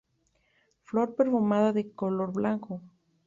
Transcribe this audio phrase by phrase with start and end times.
[0.81, 2.81] Flor perfumada de color blanco.